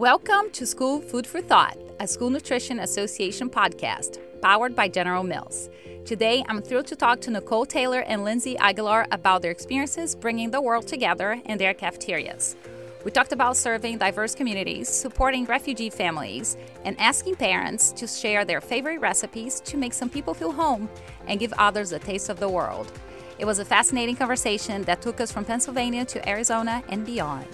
[0.00, 5.68] Welcome to School Food for Thought, a School Nutrition Association podcast powered by General Mills.
[6.06, 10.50] Today, I'm thrilled to talk to Nichole Taylor and Lindsay Aguilar about their experiences bringing
[10.50, 12.56] the world together in their cafeterias.
[13.04, 18.62] We talked about serving diverse communities, supporting refugee families, and asking parents to share their
[18.62, 20.88] favorite recipes to make some people feel home
[21.26, 22.90] and give others a taste of the world.
[23.38, 27.46] It was a fascinating conversation that took us from Pennsylvania to Arizona and beyond.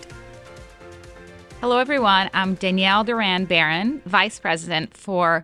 [1.62, 2.28] Hello, everyone.
[2.34, 5.42] I'm Danielle Duran Barron, Vice President for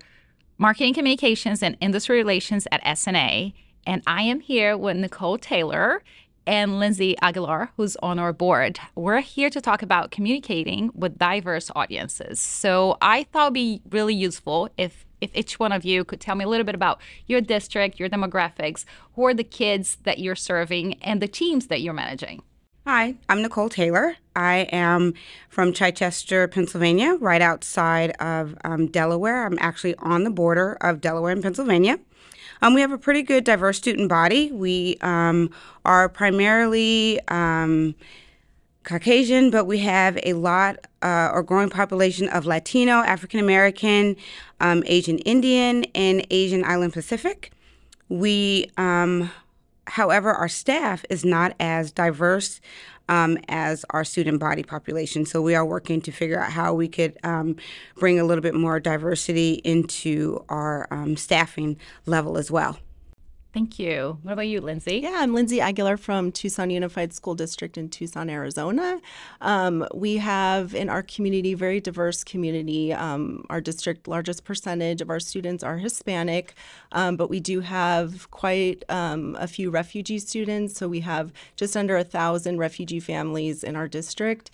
[0.58, 3.54] Marketing Communications and Industry Relations at SNA.
[3.86, 6.02] And I am here with Nichole Taylor
[6.46, 8.78] and Lindsay Aguilar, who's on our board.
[8.94, 12.38] We're here to talk about communicating with diverse audiences.
[12.40, 16.34] So I thought it'd be really useful if if each one of you could tell
[16.34, 18.84] me a little bit about your district, your demographics,
[19.14, 22.42] who are the kids that you're serving, and the teams that you're managing.
[22.84, 24.16] Hi, I'm Nichole Taylor.
[24.34, 25.14] I am
[25.48, 29.46] from Chichester, Pennsylvania, right outside of um, Delaware.
[29.46, 31.98] I'm actually on the border of Delaware and Pennsylvania.
[32.62, 34.52] Um, we have a pretty good diverse student body.
[34.52, 35.50] We um,
[35.84, 37.94] are primarily um,
[38.84, 44.16] Caucasian, but we have a lot uh, or growing population of Latino, African American,
[44.60, 47.52] um, Asian Indian, and Asian Island Pacific.
[48.08, 49.30] We um,
[49.86, 52.60] However, our staff is not as diverse
[53.08, 55.26] um, as our student body population.
[55.26, 57.56] So we are working to figure out how we could um,
[57.96, 62.78] bring a little bit more diversity into our um, staffing level as well.
[63.52, 64.18] Thank you.
[64.22, 65.00] What about you, Lindsay?
[65.02, 68.98] Yeah, I'm Lindsay Aguilar from Tucson Unified School District in Tucson, Arizona.
[69.42, 72.94] Um, we have in our community very diverse community.
[72.94, 76.54] Um, our district largest percentage of our students are Hispanic,
[76.92, 80.78] um, but we do have quite um, a few refugee students.
[80.78, 84.50] So we have just under a thousand refugee families in our district.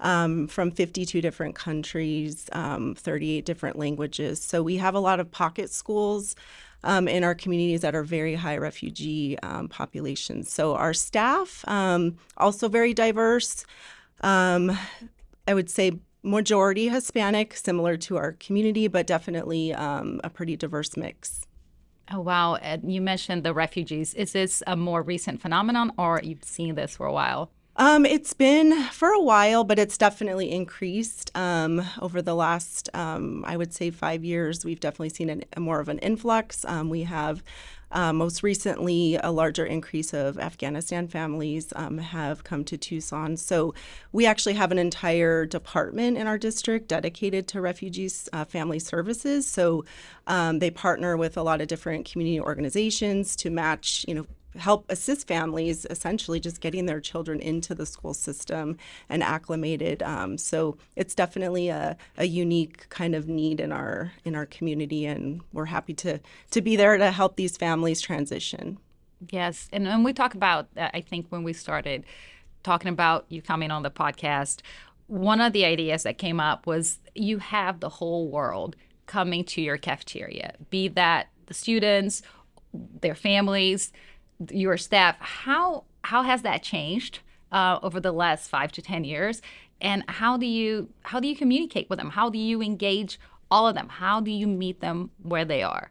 [0.00, 4.42] Um, from 52 different countries, um, 38 different languages.
[4.42, 6.34] So we have a lot of pocket schools
[6.84, 10.50] um, in our communities that are very high refugee um, populations.
[10.50, 13.64] So our staff um, also very diverse.
[14.20, 14.76] Um,
[15.46, 20.96] I would say majority Hispanic, similar to our community, but definitely um, a pretty diverse
[20.96, 21.46] mix.
[22.10, 22.56] Oh wow!
[22.56, 24.12] And you mentioned the refugees.
[24.14, 27.50] Is this a more recent phenomenon, or you've seen this for a while?
[27.76, 33.44] Um, it's been for a while, but it's definitely increased um, over the last, um,
[33.46, 34.64] I would say, five years.
[34.64, 36.66] We've definitely seen an, a more of an influx.
[36.66, 37.42] Um, we have
[37.90, 43.38] uh, most recently a larger increase of Afghanistan families um, have come to Tucson.
[43.38, 43.74] So
[44.12, 49.46] we actually have an entire department in our district dedicated to refugees uh, family services.
[49.46, 49.84] So
[50.26, 54.26] um, they partner with a lot of different community organizations to match, you know,
[54.56, 58.76] help assist families essentially just getting their children into the school system
[59.08, 60.02] and acclimated.
[60.02, 65.06] Um, so it's definitely a, a unique kind of need in our in our community
[65.06, 66.20] and we're happy to
[66.50, 68.78] to be there to help these families transition.
[69.30, 72.04] Yes and when we talk about uh, i think when we started
[72.62, 74.60] talking about you coming on the podcast
[75.06, 78.74] one of the ideas that came up was you have the whole world
[79.06, 82.22] coming to your cafeteria be that the students
[82.72, 83.92] their families
[84.50, 87.20] your staff, how how has that changed
[87.52, 89.42] uh, over the last five to ten years?
[89.80, 92.10] And how do you how do you communicate with them?
[92.10, 93.18] How do you engage
[93.50, 93.88] all of them?
[93.88, 95.90] How do you meet them where they are?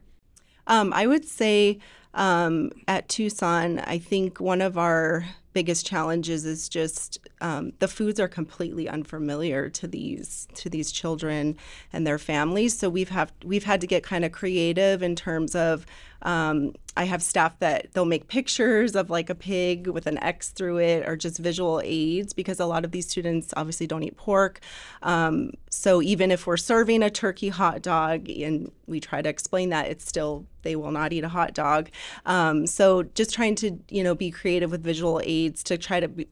[0.67, 1.79] Um, I would say
[2.13, 8.19] um, at Tucson, I think one of our biggest challenges is just um, the foods
[8.19, 11.57] are completely unfamiliar to these to these children
[11.91, 12.77] and their families.
[12.77, 15.85] So we've have we've had to get kind of creative in terms of
[16.23, 20.49] um, I have staff that they'll make pictures of like a pig with an X
[20.49, 24.17] through it or just visual aids because a lot of these students obviously don't eat
[24.17, 24.59] pork.
[25.01, 29.69] Um, so even if we're serving a turkey hot dog and we try to explain
[29.69, 31.89] that, it's still they will not eat a hot dog.
[32.25, 36.07] Um, so just trying to you know be creative with visual aids to try to
[36.07, 36.27] be,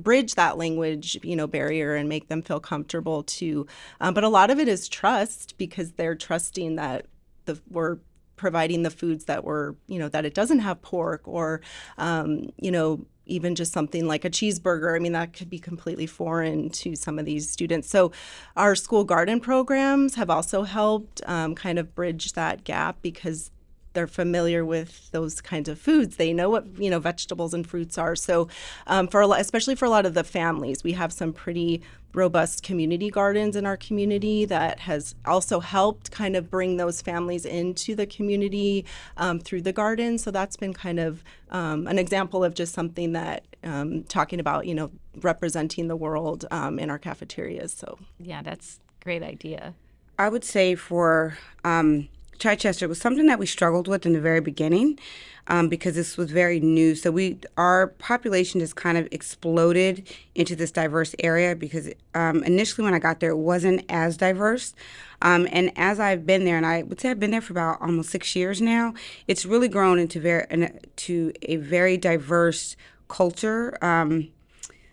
[0.00, 3.66] bridge that language you know barrier and make them feel comfortable too
[4.00, 7.06] um, but a lot of it is trust because they're trusting that
[7.44, 7.98] the we're
[8.36, 11.60] providing the foods that were, you know, that it doesn't have pork or,
[11.98, 14.94] um, you know, even just something like a cheeseburger.
[14.94, 17.88] I mean, that could be completely foreign to some of these students.
[17.88, 18.12] So,
[18.56, 23.50] our school garden programs have also helped um, kind of bridge that gap because
[23.94, 26.16] they're familiar with those kinds of foods.
[26.16, 28.16] They know what you know vegetables and fruits are.
[28.16, 28.48] So,
[28.86, 31.82] um, for a lot, especially for a lot of the families, we have some pretty
[32.14, 37.44] robust community gardens in our community that has also helped kind of bring those families
[37.44, 38.84] into the community
[39.16, 40.16] um, through the garden.
[40.18, 44.66] So that's been kind of um, an example of just something that um, talking about
[44.66, 47.72] you know representing the world um, in our cafeterias.
[47.72, 49.74] So yeah, that's great idea.
[50.18, 52.08] I would say for um,
[52.38, 54.98] Chichester, was something that we struggled with in the very beginning
[55.46, 56.94] um, because this was very new.
[56.94, 62.84] So we our population just kind of exploded into this diverse area because um, initially
[62.84, 64.74] when I got there, it wasn't as diverse.
[65.22, 67.80] Um, and as I've been there, and I would say I've been there for about
[67.80, 68.94] almost six years now,
[69.26, 72.76] it's really grown into very into a very diverse
[73.08, 73.82] culture.
[73.84, 74.28] Um,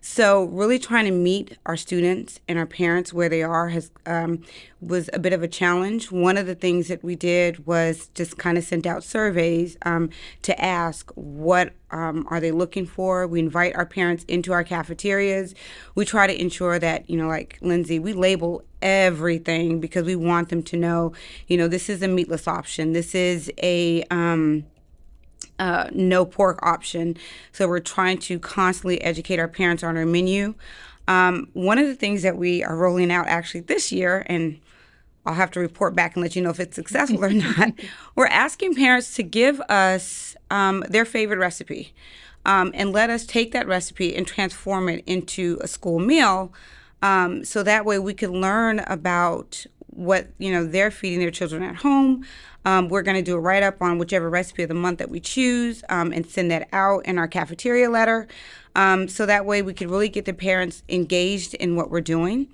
[0.03, 4.43] so really trying to meet our students and our parents where they are has um,
[4.81, 6.11] was a bit of a challenge.
[6.11, 10.09] One of the things that we did was just kind of sent out surveys um,
[10.41, 13.27] to ask what um, are they looking for.
[13.27, 15.53] We invite our parents into our cafeterias.
[15.93, 20.49] We try to ensure that you know, like Lindsay, we label everything because we want
[20.49, 21.13] them to know,
[21.47, 22.93] you know, this is a meatless option.
[22.93, 24.65] This is a um,
[25.59, 27.17] uh, no pork option.
[27.51, 30.55] So we're trying to constantly educate our parents on our menu.
[31.07, 34.59] Um, one of the things that we are rolling out actually this year, and
[35.25, 37.73] I'll have to report back and let you know if it's successful or not.
[38.15, 41.93] We're asking parents to give us um, their favorite recipe
[42.45, 46.53] um, and let us take that recipe and transform it into a school meal.
[47.01, 51.63] Um, so that way we can learn about what you know they're feeding their children
[51.63, 52.25] at home.
[52.63, 55.09] Um, we're going to do a write up on whichever recipe of the month that
[55.09, 58.27] we choose um, and send that out in our cafeteria letter.
[58.75, 62.47] Um, so that way we can really get the parents engaged in what we're doing.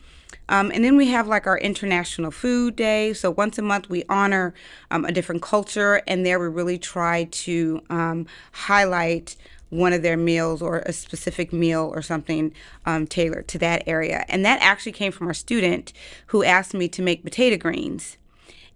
[0.49, 3.13] Um, and then we have like our International Food Day.
[3.13, 4.53] So once a month we honor
[4.91, 9.35] um, a different culture, and there we really try to um, highlight
[9.69, 12.53] one of their meals or a specific meal or something
[12.85, 14.25] um, tailored to that area.
[14.29, 15.93] And that actually came from our student
[16.27, 18.17] who asked me to make potato greens.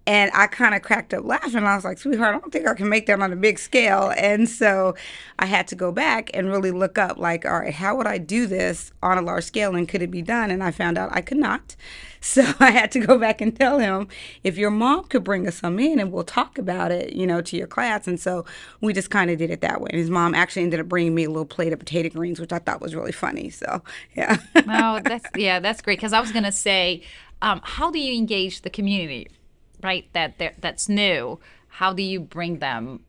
[0.08, 1.64] And I kind of cracked up laughing.
[1.64, 4.12] I was like, sweetheart, I don't think I can make that on a big scale.
[4.18, 4.96] And so
[5.38, 8.18] I had to go back and really look up, like, all right, how would I
[8.18, 10.50] do this on a large scale and could it be done?
[10.50, 11.76] And I found out I could not.
[12.24, 14.08] So I had to go back and tell him,
[14.44, 17.42] if your mom could bring us some in and we'll talk about it, you know,
[17.42, 18.08] to your class.
[18.08, 18.46] And so
[18.80, 19.90] we just kind of did it that way.
[19.92, 22.54] And his mom actually ended up bringing me a little plate of potato greens, which
[22.54, 23.50] I thought was really funny.
[23.50, 23.82] So,
[24.16, 24.38] yeah.
[24.56, 25.98] oh, that's, yeah, that's great.
[25.98, 27.02] Because I was going to say,
[27.42, 29.28] um, how do you engage the community?
[29.84, 33.02] Right that that's new how do you bring them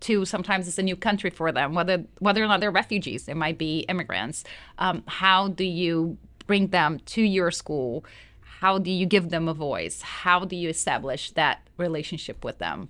[0.00, 3.34] to sometimes it's a new country for them whether whether or not they're refugees they
[3.34, 4.44] might be immigrants.
[4.78, 8.04] Um, how do you bring them to your school?
[8.60, 10.02] How do you give them a voice?
[10.02, 12.88] How do you establish that relationship with them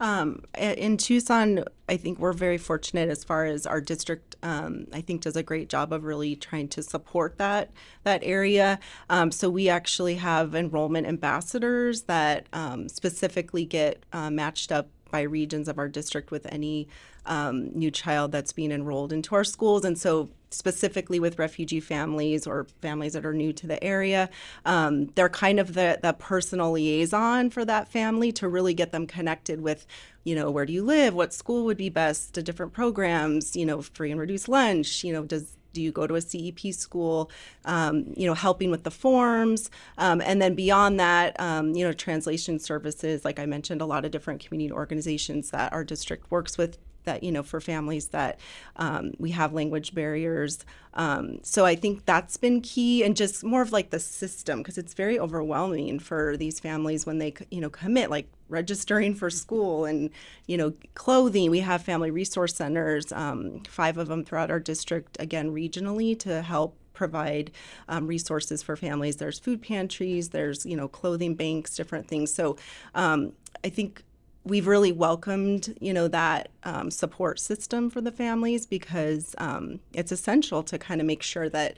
[0.00, 4.36] um, in Tucson, I think we're very fortunate as far as our district.
[4.42, 7.70] Um, I think does a great job of really trying to support that
[8.02, 8.80] that area.
[9.08, 15.22] Um, so we actually have enrollment ambassadors that um, specifically get uh, matched up by
[15.22, 16.88] regions of our district with any
[17.24, 19.84] um, new child that's being enrolled into our schools.
[19.84, 24.28] And so, specifically with refugee families or families that are new to the area,
[24.64, 29.06] um, they're kind of the, the personal liaison for that family to really get them
[29.06, 29.86] connected with
[30.24, 33.66] you know where do you live what school would be best the different programs you
[33.66, 37.30] know free and reduced lunch you know does do you go to a CEP school?
[37.66, 41.92] Um, you know, helping with the forms, um, and then beyond that, um, you know,
[41.92, 43.24] translation services.
[43.24, 47.22] Like I mentioned, a lot of different community organizations that our district works with that
[47.22, 48.38] you know for families that
[48.76, 50.64] um, we have language barriers.
[50.96, 54.78] Um, so i think that's been key and just more of like the system because
[54.78, 59.84] it's very overwhelming for these families when they you know commit like registering for school
[59.84, 60.10] and
[60.46, 61.50] you know clothing.
[61.50, 66.42] We have family resource centers um, five of them throughout our district again regionally to
[66.42, 67.50] help provide
[67.88, 69.16] um, resources for families.
[69.16, 72.32] There's food pantries there's you know clothing banks different things.
[72.32, 72.56] So
[72.94, 73.32] um,
[73.64, 74.02] i think
[74.44, 80.12] we've really welcomed you know that um, support system for the families because um, it's
[80.12, 81.76] essential to kind of make sure that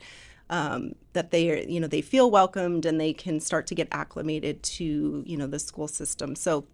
[0.49, 4.61] um, that they you know they feel welcomed and they can start to get acclimated
[4.63, 6.35] to you know the school system.
[6.35, 6.65] So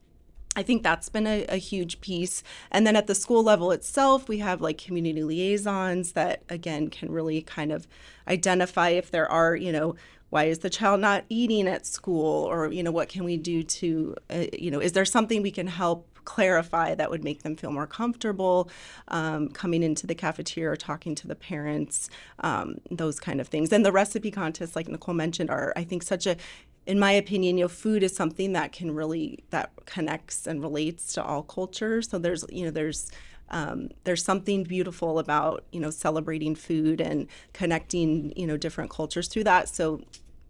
[0.55, 2.43] I think that's been a, a, huge piece.
[2.71, 7.11] And then at the school level itself, we have like community liaisons that, again, can
[7.11, 7.87] really kind of
[8.27, 9.95] identify if there are, you know,
[10.33, 13.61] why is the child not eating at school or you know what can we do
[13.61, 17.55] to uh, you know is there something we can help clarify that would make them
[17.55, 18.67] feel more comfortable
[19.09, 23.71] um, coming into the cafeteria or talking to the parents um, those kind of things
[23.71, 26.35] and the recipe contests like nichole mentioned are i think such a
[26.85, 31.13] in my opinion, you know, food is something that can really that connects and relates
[31.13, 32.09] to all cultures.
[32.09, 33.09] So there's, you know, there's
[33.49, 39.27] um, there's something beautiful about you know celebrating food and connecting you know different cultures
[39.27, 39.69] through that.
[39.69, 40.01] So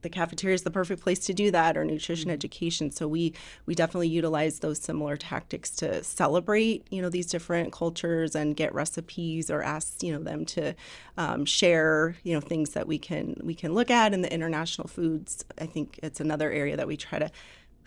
[0.03, 2.31] the cafeteria is the perfect place to do that or nutrition Mm-hmm.
[2.31, 2.91] education.
[2.91, 3.33] So we
[3.65, 8.74] we definitely utilize those similar tactics to celebrate you know these different cultures and get
[8.74, 10.75] recipes or ask you know them to
[11.17, 14.88] um, share you know things that we can we can look at in the international
[14.88, 15.43] foods.
[15.60, 17.31] I think it's another area that we try to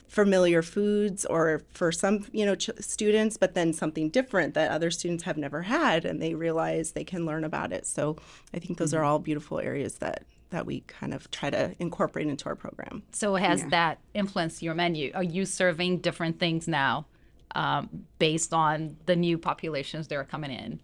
[0.09, 4.91] familiar foods or for some you know ch- students but then something different that other
[4.91, 7.87] students have never had and they realize they can learn about it.
[7.87, 8.17] So
[8.55, 12.27] i think those are all beautiful areas that that we kind of try to incorporate
[12.27, 15.13] into our program So has that influenced your menu?
[15.15, 17.07] Are you serving different things now
[17.55, 20.81] um, based on the new populations that are coming in?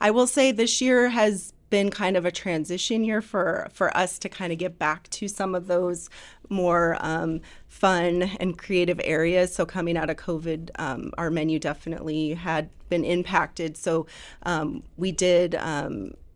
[0.00, 4.18] I will say this year has been kind of a transition year for for us
[4.20, 6.08] to kind of get back to some of those
[6.48, 9.54] more um, fun and creative areas.
[9.54, 13.76] So coming out of COVID, um, our menu definitely had been impacted.
[13.76, 14.06] So
[14.44, 15.54] um, we did.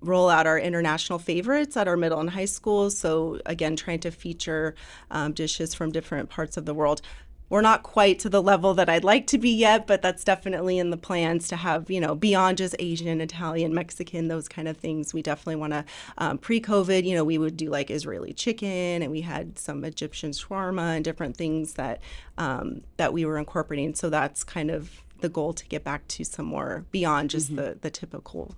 [0.02, 4.10] Roll out our international favorites at our middle and high schools so again trying to
[4.10, 4.74] feature
[5.10, 7.02] um, dishes from different parts of the world
[7.50, 10.78] we're not quite to the level that I'd like to be yet, but that's definitely
[10.78, 14.76] in the plans to have, you know, beyond just Asian, Italian, Mexican, those kind of
[14.76, 15.12] things.
[15.12, 15.84] We definitely want to,
[16.16, 19.84] um, pre COVID, you know, we would do like Israeli chicken and we had some
[19.84, 22.00] Egyptian shawarma and different things that,
[22.38, 23.96] um, that we were incorporating.
[23.96, 27.76] So that's kind of the goal to get back to some more beyond just the,
[27.80, 28.54] the typical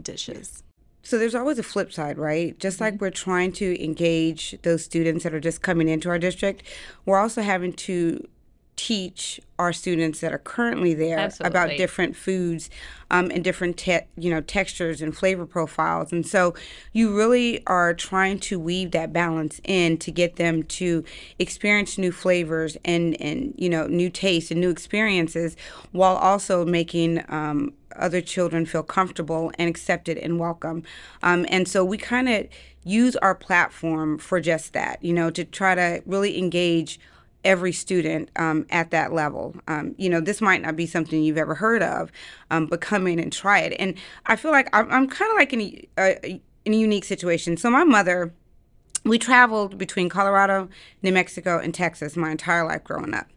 [0.00, 0.62] dishes.
[1.06, 2.58] So there's always a flip side, right?
[2.58, 3.04] Just like mm-hmm.
[3.04, 6.64] we're trying to engage those students that are just coming into our district,
[7.04, 8.26] we're also having to
[8.76, 11.48] teach our students that are currently there Absolutely.
[11.48, 12.68] about different foods
[13.10, 16.54] um, and different te- you know textures and flavor profiles and so
[16.92, 21.02] you really are trying to weave that balance in to get them to
[21.38, 25.56] experience new flavors and and you know new tastes and new experiences
[25.92, 30.82] while also making um, other children feel comfortable and accepted and welcome
[31.22, 32.46] um, and so we kind of
[32.84, 37.00] use our platform for just that you know to try to really engage
[37.46, 39.54] every student um, at that level.
[39.68, 42.10] Um, you know, this might not be something you've ever heard of,
[42.50, 43.74] um, but come in and try it.
[43.78, 43.94] And
[44.26, 47.56] I feel like I'm, I'm kind of like in a, a, in a unique situation.
[47.56, 48.34] So my mother,
[49.04, 50.68] we traveled between Colorado,
[51.02, 53.28] New Mexico, and Texas my entire life growing up.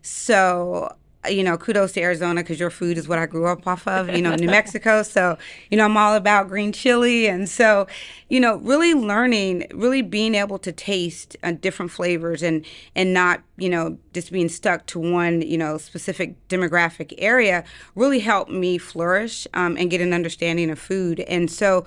[0.00, 0.94] So
[1.28, 4.08] you know, kudos to Arizona because your food is what I grew up off of,
[4.08, 5.02] you know, New Mexico.
[5.16, 5.38] So,
[5.70, 7.26] you know, I'm all about green chili.
[7.26, 7.86] And so,
[8.28, 12.64] you know, really learning, really being able to taste uh, different flavors and,
[12.94, 17.64] and not, you know, just being stuck to one, you know, specific demographic area
[17.94, 21.20] really helped me flourish um, and get an understanding of food.
[21.20, 21.86] And so,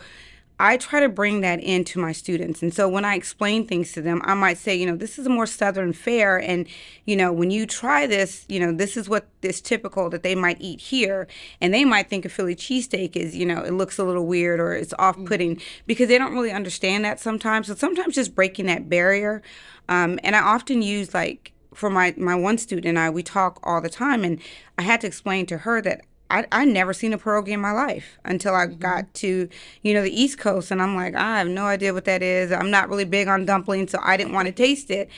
[0.61, 2.61] I try to bring that into my students.
[2.61, 5.25] And so when I explain things to them, I might say, you know, this is
[5.25, 6.37] a more southern fare.
[6.37, 6.67] And,
[7.05, 10.35] you know, when you try this, you know, this is what is typical that they
[10.35, 11.29] might eat here.
[11.61, 14.59] And they might think a Philly cheesesteak is, you know, it looks a little weird
[14.59, 17.67] or it's off putting because they don't really understand that sometimes.
[17.67, 19.41] So sometimes just breaking that barrier.
[19.87, 23.59] Um, and I often use like, for my, my one student and I, we talk
[23.63, 24.25] all the time.
[24.25, 24.41] And
[24.77, 27.71] I had to explain to her that I I never seen a pierogi in my
[27.71, 29.49] life until I got to
[29.81, 32.51] you know the East Coast, and I'm like I have no idea what that is.
[32.51, 35.09] I'm not really big on dumplings, so I didn't want to taste it.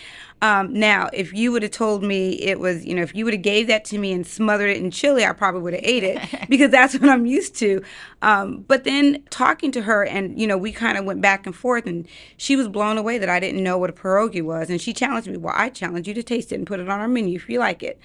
[0.44, 3.34] Um, now, if you would have told me it was, you know, if you would
[3.36, 6.04] have gave that to me and smothered it in chili, I probably would have ate
[6.04, 7.84] it because that's what I'm used to.
[8.24, 11.56] Um, but then talking to her, and you know, we kind of went back and
[11.56, 14.82] forth, and she was blown away that I didn't know what a pierogi was, and
[14.82, 15.38] she challenged me.
[15.38, 17.60] Well, I challenge you to taste it and put it on our menu if you
[17.60, 18.00] like it.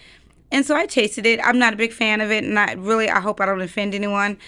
[0.51, 1.41] And so I tasted it.
[1.43, 3.95] I'm not a big fan of it, and I really I hope I don't offend
[3.95, 4.39] anyone.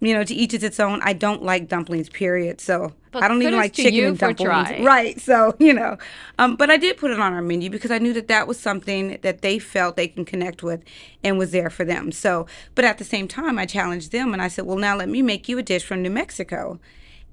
[0.00, 1.00] You know, to each is its own.
[1.02, 2.60] I don't like dumplings, period.
[2.60, 4.50] So But I don't even like chicken and dumplings.
[4.50, 4.84] trying.
[4.84, 5.20] Right.
[5.20, 5.96] So you know,
[6.38, 8.58] um, but I did put it on our menu because I knew that that was
[8.58, 10.82] something that they felt they can connect with,
[11.22, 12.10] and was there for them.
[12.10, 15.08] So, but at the same time, I challenged them, and I said, well, now let
[15.08, 16.80] me make you a dish from New Mexico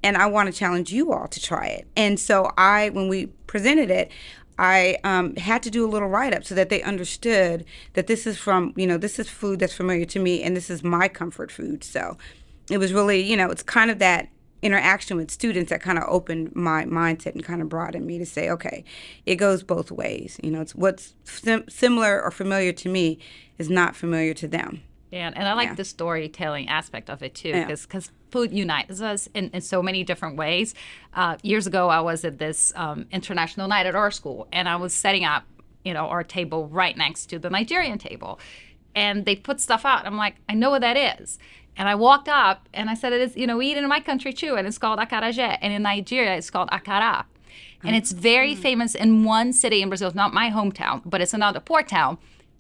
[0.03, 1.88] and I want to challenge you all to try it.
[1.95, 4.11] And so I, when we presented it,
[4.59, 7.63] I um, had to do a little write up so that they understood
[7.93, 10.69] that this is from, you know, this is food that's familiar to me and this
[10.69, 11.81] is my comfort food.
[11.81, 12.17] So
[12.69, 14.27] it was really, you know, it's kind of that
[14.61, 18.25] interaction with students that kind of opened my mindset and kind of broadened me to
[18.25, 18.83] say, okay,
[19.25, 20.37] it goes both ways.
[20.43, 23.17] You know, it's what's sim- similar or familiar to me
[23.57, 24.81] is not familiar to them.
[25.11, 25.75] And, and I like Yeah.
[25.75, 27.65] the storytelling aspect of it too, Yeah.
[27.65, 30.75] because food unites us in, in so many different ways.
[31.13, 34.75] Uh, years ago, I was at this um, international night at our school, and I
[34.75, 35.43] was setting up,
[35.83, 38.39] you know, our table right next to the Nigerian table,
[38.93, 40.05] and they put stuff out.
[40.05, 41.39] I'm like, I know what that is.
[41.75, 43.89] And I walked up and I said, it is, you know, we eat it in
[43.89, 47.25] my country too, and it's called acarajé, and in Nigeria it's called akara.
[47.81, 50.09] And it's very famous in one city in Brazil.
[50.09, 52.17] It's not my hometown, but it's another port town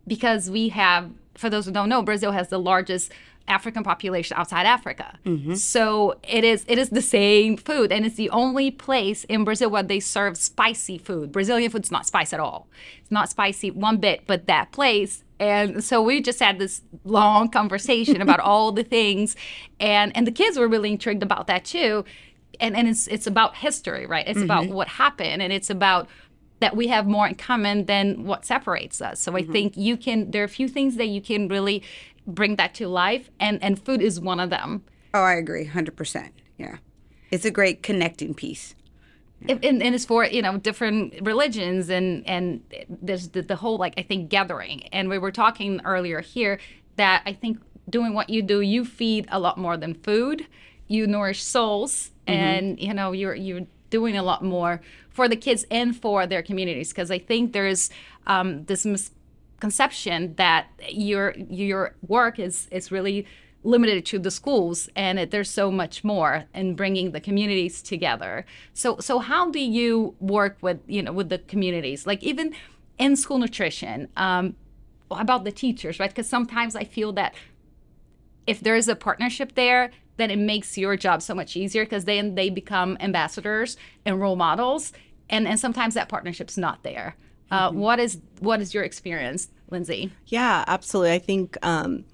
[0.07, 3.11] because we have, for those who don't know, Brazil has the largest
[3.47, 5.17] African population outside Africa.
[5.25, 5.55] Mm-hmm.
[5.55, 9.69] So it is it is the same food, and it's the only place in Brazil
[9.71, 11.31] where they serve spicy food.
[11.31, 12.67] Brazilian food food's not spicy at all.
[12.99, 15.23] It's not spicy one bit, but that place.
[15.39, 19.35] And so we just had this long conversation about all the things,
[19.79, 22.05] and and the kids were really intrigued about that too.
[22.59, 24.27] And and it's it's about history, right?
[24.27, 24.73] It's about mm-hmm.
[24.73, 26.07] what happened, and it's about
[26.59, 29.19] that we have more in common than what separates us.
[29.19, 29.51] So I mm-hmm.
[29.51, 31.83] think you can there are a few things that you can really
[32.27, 34.83] bring that to life and and food is one of them.
[35.13, 36.33] Oh, I agree, hundred percent.
[36.57, 36.77] Yeah,
[37.31, 38.75] it's a great connecting piece.
[39.47, 43.77] If- And, and it's for you know different religions and and there's the, the whole
[43.77, 46.59] like I think gathering and we were talking earlier here
[46.97, 50.45] that I think doing what you do you feed a lot more than food
[50.87, 52.33] you nourish souls mm-hmm.
[52.33, 54.81] and you know you're you're doing a lot more
[55.19, 57.89] for the kids and for their communities because I think there's
[58.25, 63.25] um, this misconception that your your work is is really
[63.65, 68.45] limited to the schools and it, there's so much more in bringing the communities together.
[68.71, 72.07] So so how do you work with you know with the communities?
[72.07, 72.55] Like even
[72.97, 74.55] in school nutrition um,
[75.11, 76.11] about the teachers right?
[76.11, 77.33] Because sometimes i feel that
[78.47, 82.05] if there is a partnership there then it makes your job so much easier because
[82.05, 84.93] then they become ambassadors and role models
[85.29, 87.15] and and sometimes that partnership's not there
[87.51, 91.13] uh, what is what is your experience lindsay Yeah, absolutely.
[91.13, 92.05] I think um,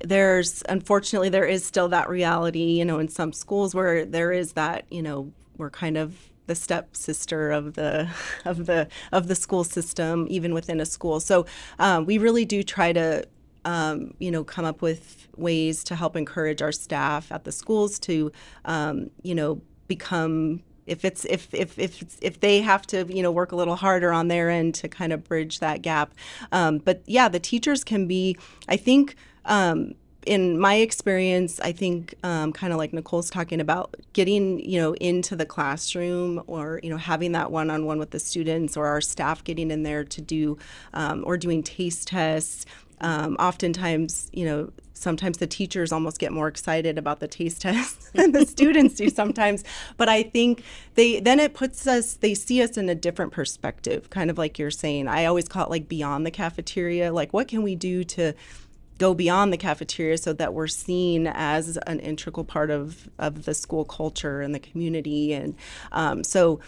[0.00, 4.52] there's unfortunately there is still that reality, you know, in some schools where there is
[4.52, 8.08] that, you know, we're kind of the stepsister of the
[8.44, 11.20] of the of the school system, even within a school.
[11.20, 11.46] So
[11.78, 13.26] um, we really do try to.
[13.64, 17.98] Um, you know, come up with ways to help encourage our staff at the schools
[17.98, 18.30] to,
[18.64, 23.30] um, you know, become if it's if if if if they have to you know
[23.30, 26.14] work a little harder on their end to kind of bridge that gap.
[26.52, 28.36] Um, but yeah the teachers can be
[28.68, 33.94] i think um, in my experience i think um, kind of like nichole's talking about
[34.12, 38.76] getting you know into the classroom or you know having that one-on-one with the students
[38.76, 40.58] or our staff getting in there to do
[40.94, 42.66] um, or doing taste tests
[43.00, 48.12] um, oftentimes, you know, sometimes the teachers almost get more excited about the taste test
[48.14, 49.62] than the students do sometimes.
[49.96, 50.62] But I think
[50.94, 54.58] they then it puts us, they see us in a different perspective, kind of like
[54.58, 55.08] you're saying.
[55.08, 57.12] I always call it like beyond the cafeteria.
[57.12, 58.32] Like, what can we do to
[58.98, 63.52] go beyond the cafeteria so that we're seen as an integral part of, of the
[63.52, 65.32] school culture and the community?
[65.34, 65.54] And
[65.92, 66.60] um, so,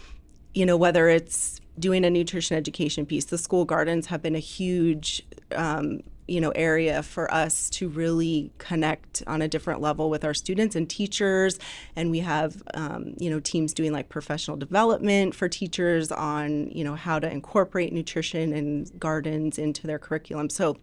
[0.53, 4.39] you know, whether it's doing a nutrition education piece, the school gardens have been a
[4.39, 5.23] huge
[5.55, 10.33] um, you know area for us to really connect on a different level with our
[10.33, 11.59] students and teachers.
[11.95, 16.83] And we have um, you know teams doing like professional development for teachers on you
[16.83, 20.49] know how to incorporate nutrition and gardens into their curriculum.
[20.49, 20.77] So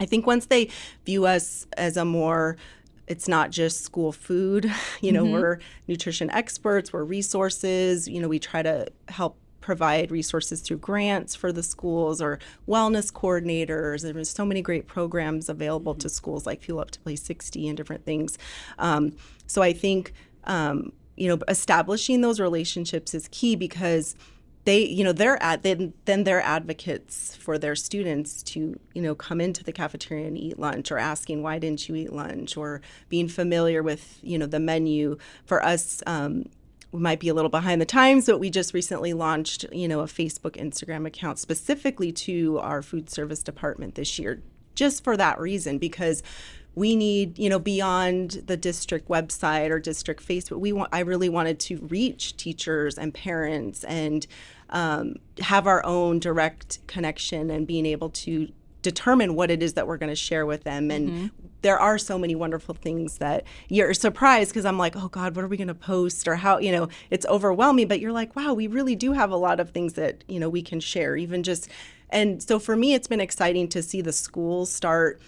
[0.00, 0.68] i think once they
[1.04, 2.56] view us as a more
[3.06, 8.38] it's not just school food you know we're nutrition experts we're resources you know we
[8.38, 14.02] try to help provide resources through grants for the schools or wellness coordinators.
[14.02, 17.76] There's so many great programs available to schools like Fuel Up to Play 60 and
[17.76, 18.36] different things.
[18.78, 20.12] Um, so I think,
[20.44, 24.16] um, you know, establishing those relationships is key because
[24.64, 29.14] they you know they're at then then they're advocates for their students to you know
[29.14, 32.80] come into the cafeteria and eat lunch or asking why didn't you eat lunch or
[33.08, 36.44] being familiar with you know the menu for us um,
[36.92, 40.04] might be a little behind the times, but we just recently launched, you know, a
[40.04, 44.42] Facebook, Instagram account specifically to our food service department this year,
[44.74, 46.22] just for that reason, because
[46.74, 50.58] we need, you know, beyond the district website or district Facebook.
[50.58, 50.90] We want.
[50.92, 54.26] I really wanted to reach teachers and parents and
[54.70, 58.48] um, have our own direct connection and being able to
[58.80, 61.30] determine what it is that we're going to share with them and
[61.62, 65.44] there are so many wonderful things that you're surprised because I'm like, oh God, what
[65.44, 67.88] are we going to post or how, you know, it's overwhelming.
[67.88, 70.48] But you're like, wow, we really do have a lot of things that, you know,
[70.48, 71.68] we can share, even just.
[72.10, 75.20] And so for me, it's been exciting to see the schools start.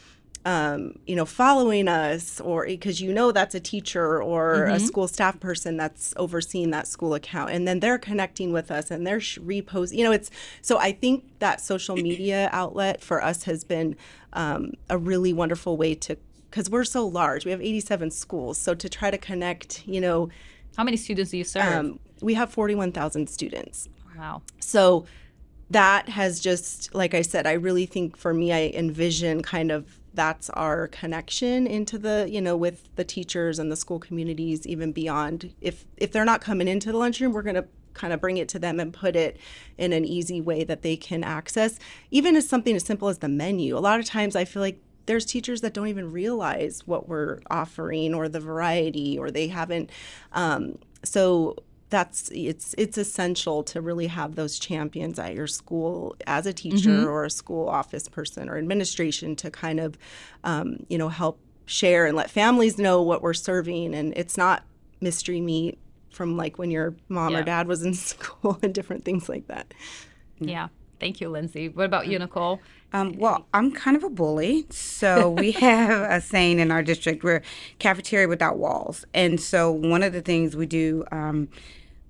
[0.47, 5.09] Um, you know, following us, or because you know that's a teacher or a school
[5.09, 9.21] staff person that's overseeing that school account, and then they're connecting with us and they're
[9.21, 9.97] sh- repost.
[9.97, 13.97] You know, it's so I think that social media outlet for us has been
[14.35, 16.17] um, a really wonderful way to
[16.51, 17.45] because we're so large.
[17.45, 20.29] We have 87 schools, so to try to connect, you know,
[20.77, 23.89] how many students do you serve um, we have 41,000 students.
[24.17, 25.07] wow So
[25.71, 29.99] that has just, like I said, I really think for me, I envision kind of
[30.15, 34.93] that's our connection into the, you know, with the teachers and the school communities, even
[34.93, 35.53] beyond.
[35.61, 38.49] If if they're not coming into the lunchroom, we're going to kind of bring it
[38.51, 39.39] to them and put it
[39.79, 41.79] in an easy way that they can access.
[42.11, 43.77] Even as something as simple as the menu.
[43.77, 47.41] A lot of times, I feel like there's teachers that don't even realize what we're
[47.51, 49.91] offering or the variety or they haven't
[50.33, 51.57] um, so
[51.91, 56.91] that's it's it's essential to really have those champions at your school as a teacher
[56.91, 57.07] mm-hmm.
[57.07, 59.97] or a school office person or administration to kind of
[60.43, 64.65] um, you know help share and let families know what we're serving and it's not
[65.01, 65.79] mystery meat
[66.15, 67.41] from like when your mom yeah.
[67.41, 69.73] or dad was in school and different things like that
[70.39, 70.69] yeah
[71.01, 72.61] thank you lindsay what about you nichole
[72.95, 74.67] um, well, I'm kind of a bully.
[74.71, 77.43] So we have a saying in our district we're
[77.81, 79.05] cafeteria without walls.
[79.13, 81.49] And so one of the things we do um,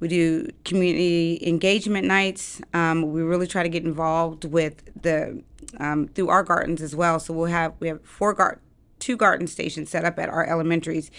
[0.00, 2.60] we do community engagement nights.
[2.74, 5.42] Um, we really try to get involved with the
[5.78, 7.18] um, through our gardens as well.
[7.18, 8.60] So we'll have we have four gar-
[8.98, 11.10] two garden stations set up at our elementaries,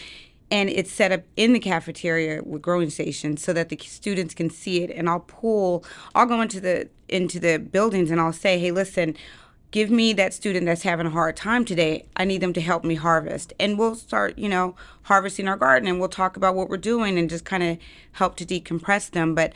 [0.51, 4.49] and it's set up in the cafeteria with growing stations so that the students can
[4.49, 4.91] see it.
[4.91, 9.15] And I'll pull, I'll go into the into the buildings and I'll say, hey, listen
[9.75, 12.05] give me that student that's having a hard time today.
[12.15, 13.51] I need them to help me harvest.
[13.59, 17.19] And we'll start, you know, harvesting our garden and we'll talk about what we're doing
[17.19, 17.77] and just kind of
[18.13, 19.35] help to decompress them.
[19.35, 19.51] But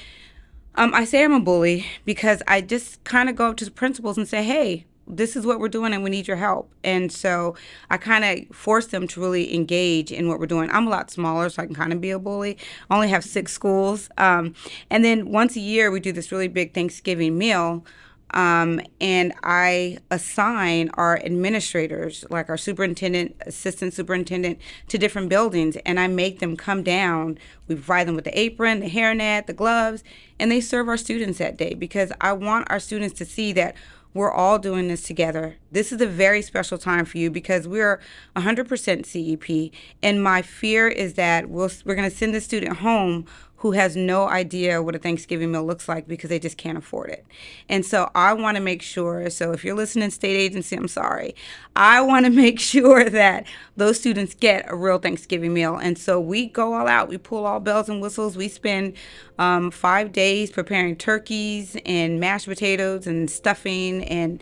[0.75, 3.71] um, I say I'm a bully because I just kind of go up to the
[3.71, 6.71] principals and say, hey, this is what we're doing and we need your help.
[6.83, 7.55] And so
[7.89, 10.69] I kind of force them to really engage in what we're doing.
[10.71, 12.57] I'm a lot smaller, so I can kind of be a bully.
[12.89, 14.09] I only have six schools.
[14.17, 14.53] Um,
[14.89, 17.83] and then once a year, we do this really big Thanksgiving meal
[18.31, 25.99] um, and I assign our administrators, like our superintendent, assistant superintendent, to different buildings, and
[25.99, 27.39] I make them come down.
[27.67, 30.03] We provide them with the apron, the hairnet, the gloves,
[30.39, 33.75] and they serve our students that day because I want our students to see that
[34.13, 35.57] we're all doing this together.
[35.71, 37.99] This is a very special time for you because we're
[38.35, 43.25] 100% CEP, and my fear is that we'll, we're going to send the student home
[43.59, 47.09] who has no idea what a Thanksgiving meal looks like because they just can't afford
[47.09, 47.25] it.
[47.67, 51.35] And so I want to make sure, so if you're listening, state agency, I'm sorry.
[51.75, 53.45] I want to make sure that
[53.75, 55.75] those students get a real Thanksgiving meal.
[55.75, 57.09] And so we go all out.
[57.09, 58.37] We pull all bells and whistles.
[58.37, 58.95] We spend
[59.37, 64.41] um, five days preparing turkeys and mashed potatoes and stuffing and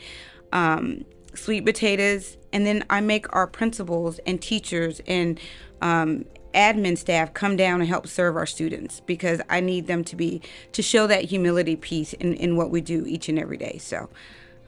[0.54, 2.38] um, sweet potatoes.
[2.54, 5.40] And then I make our principals and teachers and
[5.82, 6.26] um,
[6.58, 10.42] admin staff come down and help serve our students because I need them to be
[10.72, 13.78] to show that humility piece in, in what we do each and every day.
[13.78, 14.10] So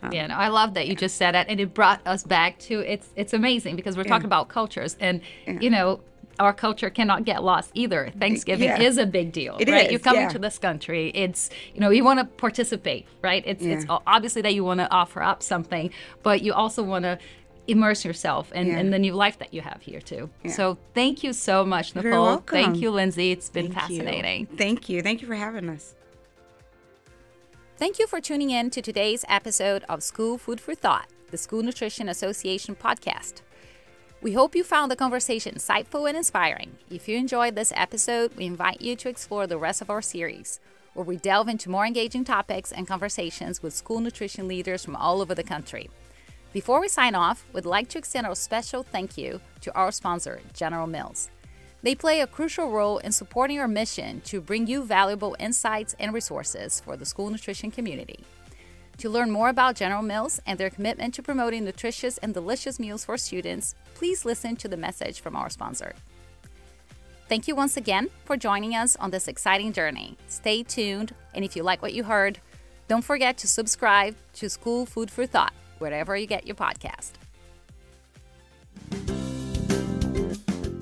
[0.01, 2.59] um, yeah, no, I love that you just said that, and it brought us back
[2.59, 4.09] to it's it's amazing because we're yeah.
[4.09, 5.59] talking about cultures, and yeah.
[5.59, 5.99] you know
[6.39, 8.11] our culture cannot get lost either.
[8.17, 8.81] Thanksgiving yeah.
[8.81, 9.87] is a big deal, it right?
[9.87, 11.11] Is, You're coming to this country.
[11.13, 13.43] It's you know you want to participate, right?
[13.45, 15.91] It's it's obviously that you want to offer up something,
[16.23, 17.19] but you also want to
[17.69, 18.79] immerse yourself in, yeah.
[18.79, 20.29] in the new life that you have here too.
[20.43, 20.51] Yeah.
[20.51, 22.45] So thank you so much, Nichole.
[22.47, 23.31] Thank you, Lindsay.
[23.31, 24.47] It's been thank fascinating.
[24.51, 24.57] You.
[24.57, 25.01] Thank you.
[25.01, 25.95] Thank you for having us.
[27.77, 31.63] Thank you for tuning in to today's episode of School Food for Thought, the School
[31.63, 33.41] Nutrition Association podcast.
[34.21, 36.75] We hope you found the conversation insightful and inspiring.
[36.91, 40.59] If you enjoyed this episode, we invite you to explore the rest of our series,
[40.93, 45.21] where we delve into more engaging topics and conversations with school nutrition leaders from all
[45.21, 45.89] over the country.
[46.51, 50.41] Before we sign off, we'd like to extend our special thank you to our sponsor,
[50.53, 51.29] General Mills.
[51.83, 56.11] They play a crucial role in supporting our mission to bring you valuable insights and
[56.11, 58.21] resources for the school nutrition community.
[58.97, 63.05] To learn more about General Mills and their commitment to promoting nutritious and delicious meals
[63.05, 65.93] for students, please listen to the message from our sponsor.
[67.29, 70.17] Thank you once again for joining us on this exciting journey.
[70.27, 72.39] Stay tuned, and if you like what you heard,
[72.87, 77.11] don't forget to subscribe to School Food for Thought wherever you get your podcast.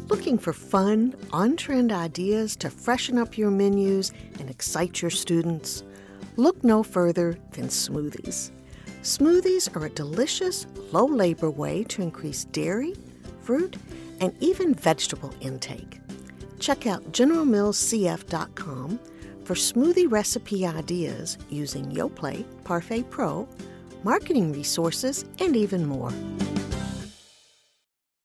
[0.10, 5.84] Looking for fun, on trend ideas to freshen up your menus and excite your students?
[6.38, 8.52] Look no further than smoothies.
[9.02, 12.94] Smoothies are a delicious, low labor way to increase dairy,
[13.42, 13.78] fruit,
[14.20, 16.00] and even vegetable intake.
[16.60, 19.00] Check out generalmillscf.com
[19.44, 23.48] for smoothie recipe ideas using Yoplait Parfait Pro
[24.08, 26.14] marketing resources, and even more.